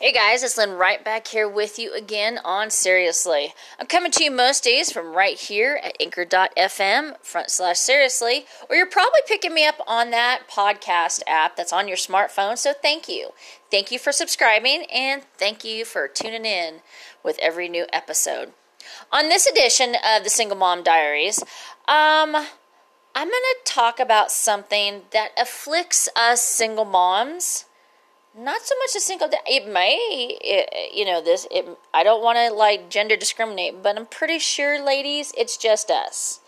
[0.00, 3.52] Hey guys, it's Lynn right back here with you again on Seriously.
[3.80, 8.76] I'm coming to you most days from right here at anchor.fm front slash seriously, or
[8.76, 13.08] you're probably picking me up on that podcast app that's on your smartphone, so thank
[13.08, 13.30] you.
[13.72, 16.76] Thank you for subscribing and thank you for tuning in
[17.24, 18.52] with every new episode.
[19.10, 21.40] On this edition of the Single Mom Diaries,
[21.88, 22.36] um,
[23.16, 27.64] I'm going to talk about something that afflicts us single moms
[28.38, 29.38] not so much a single day.
[29.46, 33.96] it may it, you know this it i don't want to like gender discriminate but
[33.96, 36.40] i'm pretty sure ladies it's just us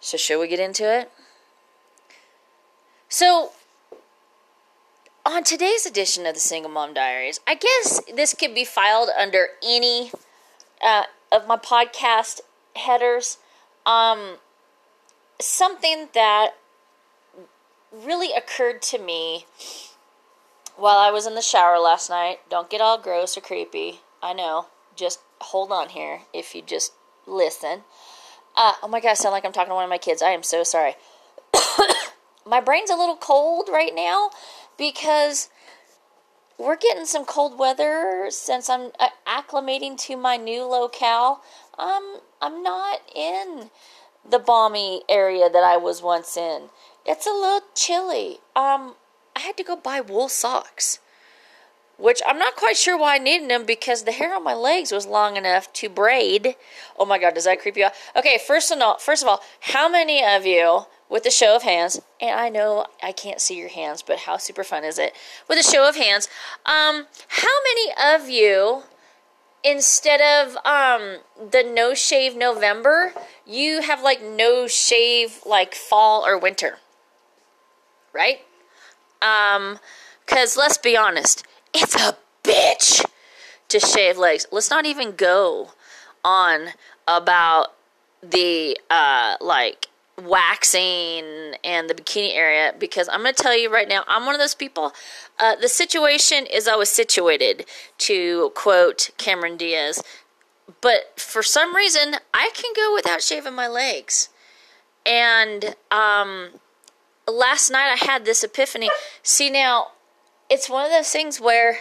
[0.00, 1.10] so should we get into it
[3.08, 3.52] so
[5.24, 9.48] on today's edition of the single mom diaries i guess this could be filed under
[9.62, 10.10] any
[10.82, 12.40] uh, of my podcast
[12.74, 13.38] headers
[13.86, 14.36] um,
[15.40, 16.54] something that
[17.92, 19.46] really occurred to me
[20.76, 22.40] while I was in the shower last night.
[22.50, 24.00] Don't get all gross or creepy.
[24.22, 24.66] I know.
[24.96, 26.92] Just hold on here if you just
[27.26, 27.82] listen.
[28.56, 30.22] Uh, oh my gosh, I sound like I'm talking to one of my kids.
[30.22, 30.94] I am so sorry.
[32.46, 34.30] my brain's a little cold right now
[34.78, 35.48] because
[36.58, 41.40] we're getting some cold weather since I'm uh, acclimating to my new locale.
[41.78, 43.70] Um, I'm not in
[44.28, 46.68] the balmy area that I was once in.
[47.04, 48.38] It's a little chilly.
[48.54, 48.94] Um,
[49.36, 51.00] I had to go buy wool socks,
[51.98, 54.92] which I'm not quite sure why I needed them because the hair on my legs
[54.92, 56.56] was long enough to braid.
[56.98, 57.92] Oh my God, does that creep you out?
[58.16, 61.62] Okay, first of all, first of all, how many of you, with a show of
[61.62, 65.14] hands, and I know I can't see your hands, but how super fun is it?
[65.48, 66.28] With a show of hands,
[66.66, 68.84] um, how many of you
[69.64, 71.18] instead of um
[71.50, 73.14] the no shave November,
[73.46, 76.78] you have like no shave like fall or winter.
[78.12, 78.40] Right?
[79.24, 79.78] Um,
[80.24, 83.04] because let's be honest, it's a bitch
[83.68, 84.46] to shave legs.
[84.50, 85.72] Let's not even go
[86.24, 86.68] on
[87.06, 87.74] about
[88.22, 89.88] the uh like
[90.22, 94.34] waxing and the bikini area because I'm going to tell you right now, I'm one
[94.34, 94.92] of those people.
[95.38, 97.66] Uh, the situation is always situated,
[97.98, 100.02] to quote Cameron Diaz.
[100.80, 104.28] But for some reason, I can go without shaving my legs.
[105.04, 106.50] And um,
[107.26, 108.90] last night I had this epiphany.
[109.22, 109.88] See, now,
[110.50, 111.78] it's one of those things where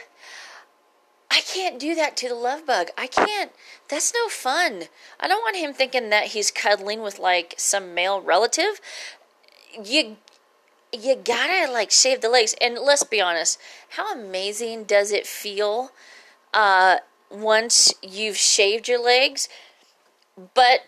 [1.29, 2.89] I can't do that to the love bug.
[2.97, 3.51] I can't.
[3.89, 4.83] That's no fun.
[5.19, 8.79] I don't want him thinking that he's cuddling with like some male relative.
[9.83, 10.17] You
[10.91, 12.55] you gotta like shave the legs.
[12.61, 15.91] And let's be honest, how amazing does it feel
[16.53, 16.97] uh,
[17.31, 19.49] once you've shaved your legs?
[20.53, 20.81] But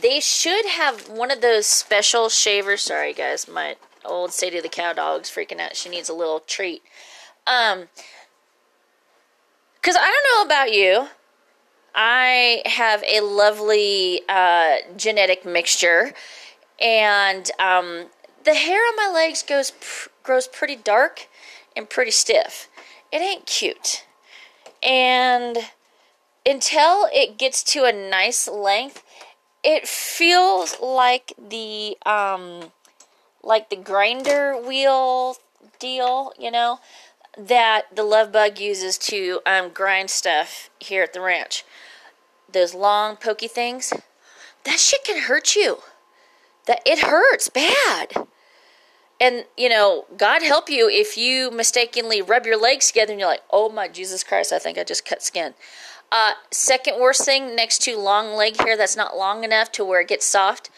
[0.00, 2.82] they should have one of those special shavers.
[2.82, 5.76] Sorry, guys, my old Sadie the cow dog's freaking out.
[5.76, 6.82] She needs a little treat.
[7.46, 7.88] Um,
[9.82, 11.08] because I don't know about you.
[11.94, 16.14] I have a lovely uh, genetic mixture,
[16.80, 18.06] and um,
[18.44, 21.28] the hair on my legs goes pr- grows pretty dark
[21.76, 22.68] and pretty stiff.
[23.10, 24.06] It ain't cute,
[24.82, 25.58] and
[26.46, 29.02] until it gets to a nice length,
[29.62, 32.72] it feels like the um
[33.42, 35.36] like the grinder wheel
[35.78, 36.80] deal, you know,
[37.36, 41.64] that the love bug uses to um, grind stuff here at the ranch.
[42.50, 43.92] Those long pokey things,
[44.64, 45.78] that shit can hurt you.
[46.66, 48.28] That it hurts bad.
[49.20, 53.28] And you know, God help you if you mistakenly rub your legs together and you're
[53.28, 55.54] like, "Oh my Jesus Christ, I think I just cut skin."
[56.12, 60.02] Uh, second worst thing next to long leg hair that's not long enough to where
[60.02, 60.68] it gets soft,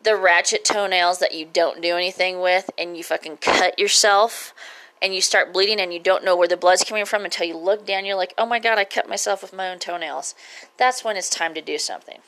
[0.00, 4.54] the ratchet toenails that you don't do anything with and you fucking cut yourself
[5.02, 7.56] and you start bleeding and you don't know where the blood's coming from until you
[7.56, 10.36] look down you're like, "Oh my god, I cut myself with my own toenails."
[10.76, 12.20] That's when it's time to do something.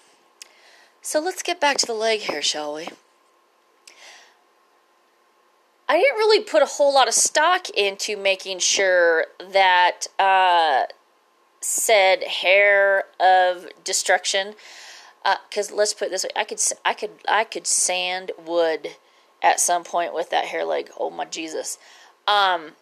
[1.00, 2.88] So let's get back to the leg hair, shall we?
[5.88, 10.86] I didn't really put a whole lot of stock into making sure that uh,
[11.60, 14.54] said hair of destruction.
[15.48, 18.88] Because uh, let's put this way i could i could i could sand wood
[19.42, 21.78] at some point with that hair leg oh my jesus.
[22.26, 22.72] Um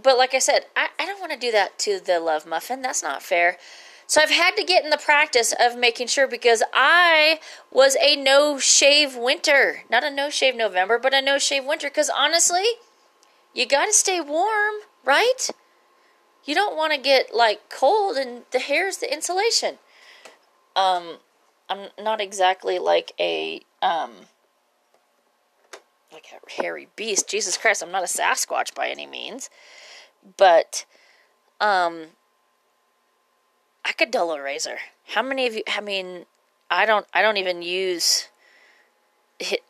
[0.00, 2.80] but like i said i, I don't want to do that to the love muffin
[2.80, 3.58] that's not fair.
[4.06, 7.40] So i've had to get in the practice of making sure because i
[7.70, 9.82] was a no shave winter.
[9.90, 12.64] Not a no shave november but a no shave winter because honestly
[13.52, 15.50] you got to stay warm right
[16.44, 19.78] you don't want to get like cold and the hair is the insulation.
[20.74, 21.18] Um,
[21.68, 24.12] I'm not exactly like a um
[26.12, 27.28] like a hairy beast.
[27.28, 29.48] Jesus Christ, I'm not a Sasquatch by any means.
[30.36, 30.84] but
[31.60, 32.06] um
[33.84, 34.78] I could dull a razor.
[35.08, 36.26] How many of you I mean
[36.70, 38.28] I don't I don't even use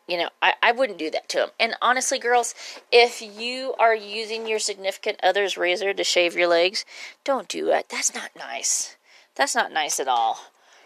[0.07, 1.49] you know, I, I wouldn't do that to them.
[1.59, 2.53] And honestly, girls,
[2.91, 6.85] if you are using your significant other's razor to shave your legs,
[7.23, 7.87] don't do it.
[7.89, 8.95] That's not nice.
[9.35, 10.39] That's not nice at all.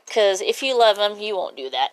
[0.05, 1.89] Because if you love them, you won't do that.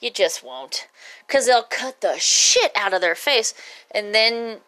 [0.00, 0.86] You just won't.
[1.26, 3.52] Because they'll cut the shit out of their face,
[3.90, 4.58] and then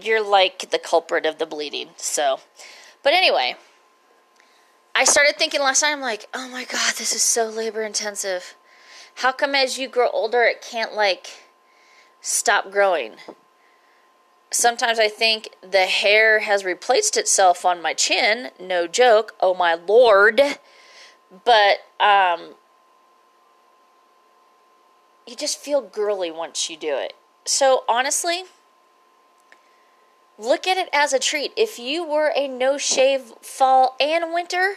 [0.00, 1.88] you're like the culprit of the bleeding.
[1.96, 2.40] So,
[3.02, 3.56] but anyway,
[4.94, 8.54] I started thinking last night, I'm like, oh my god, this is so labor intensive.
[9.16, 11.28] How come as you grow older, it can't like
[12.20, 13.14] stop growing?
[14.50, 18.50] Sometimes I think the hair has replaced itself on my chin.
[18.60, 19.34] No joke.
[19.40, 20.40] Oh my lord.
[21.44, 22.56] But, um,
[25.26, 27.14] you just feel girly once you do it.
[27.46, 28.44] So honestly,
[30.38, 31.52] look at it as a treat.
[31.56, 34.76] If you were a no shave fall and winter,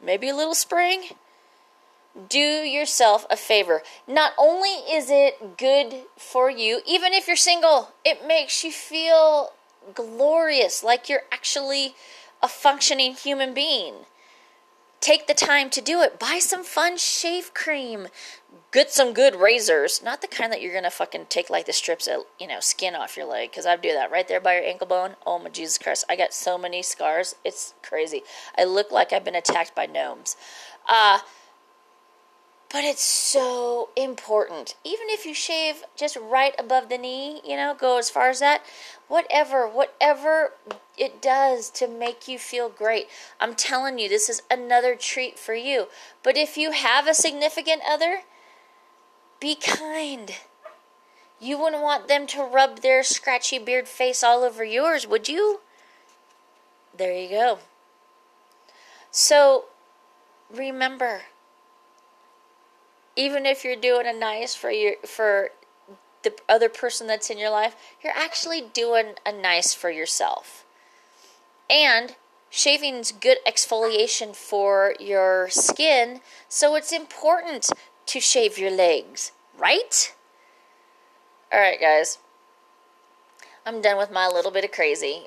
[0.00, 1.04] maybe a little spring,
[2.28, 3.82] do yourself a favor.
[4.06, 9.52] Not only is it good for you, even if you're single, it makes you feel
[9.94, 11.94] glorious, like you're actually
[12.42, 13.94] a functioning human being.
[15.00, 16.18] Take the time to do it.
[16.18, 18.08] Buy some fun shave cream.
[18.72, 20.02] Get some good razors.
[20.02, 22.96] Not the kind that you're gonna fucking take like the strips of you know skin
[22.96, 25.14] off your leg, because I do that right there by your ankle bone.
[25.24, 26.04] Oh my Jesus Christ!
[26.08, 27.36] I got so many scars.
[27.44, 28.22] It's crazy.
[28.58, 30.36] I look like I've been attacked by gnomes.
[30.88, 31.20] Uh
[32.70, 34.76] but it's so important.
[34.84, 38.40] Even if you shave just right above the knee, you know, go as far as
[38.40, 38.62] that,
[39.08, 40.52] whatever, whatever
[40.96, 43.08] it does to make you feel great.
[43.40, 45.86] I'm telling you, this is another treat for you.
[46.22, 48.20] But if you have a significant other,
[49.40, 50.32] be kind.
[51.40, 55.60] You wouldn't want them to rub their scratchy beard face all over yours, would you?
[56.94, 57.58] There you go.
[59.10, 59.66] So,
[60.52, 61.22] remember
[63.18, 65.50] even if you're doing a nice for your for
[66.22, 70.64] the other person that's in your life, you're actually doing a nice for yourself.
[71.68, 72.14] And
[72.48, 77.70] shaving's good exfoliation for your skin, so it's important
[78.06, 80.14] to shave your legs, right?
[81.52, 82.18] All right, guys.
[83.66, 85.26] I'm done with my little bit of crazy.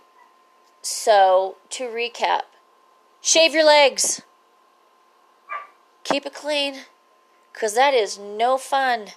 [0.82, 2.42] So, to recap,
[3.22, 4.22] shave your legs.
[6.04, 6.86] Keep it clean
[7.54, 9.08] because that is no fun.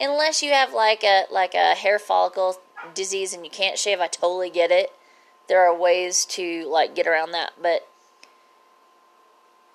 [0.00, 2.56] Unless you have like a like a hair follicle
[2.94, 4.90] disease and you can't shave i totally get it.
[5.48, 7.88] There are ways to like get around that but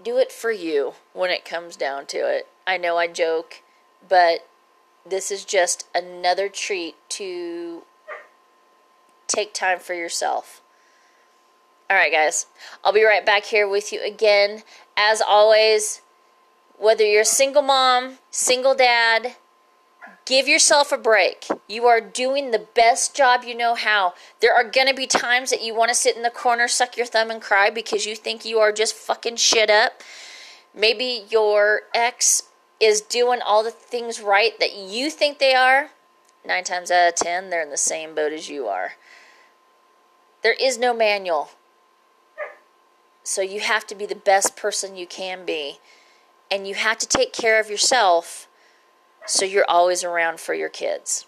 [0.04, 2.48] do it for you when it comes down to it.
[2.65, 3.62] I know i joke
[4.07, 4.48] but
[5.06, 7.83] this is just another treat to
[9.27, 10.62] take time for yourself.
[11.89, 12.48] All right guys.
[12.83, 14.63] I'll be right back here with you again.
[14.98, 16.01] As always
[16.77, 19.35] whether you're a single mom, single dad,
[20.25, 21.47] give yourself a break.
[21.68, 24.13] You are doing the best job you know how.
[24.41, 26.97] There are going to be times that you want to sit in the corner, suck
[26.97, 30.01] your thumb, and cry because you think you are just fucking shit up.
[30.75, 32.44] Maybe your ex
[32.80, 35.89] is doing all the things right that you think they are.
[36.45, 38.91] Nine times out of ten, they're in the same boat as you are.
[40.44, 41.50] There is no manual.
[43.23, 45.80] So you have to be the best person you can be
[46.49, 48.47] and you have to take care of yourself
[49.25, 51.25] so you're always around for your kids.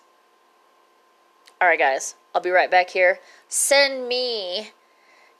[1.61, 3.19] All right, guys, I'll be right back here.
[3.49, 4.71] Send me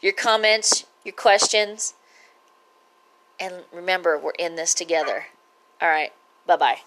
[0.02, 1.94] your comments, your questions,
[3.40, 5.28] and remember, we're in this together.
[5.82, 6.12] All right,
[6.46, 6.80] bye bye.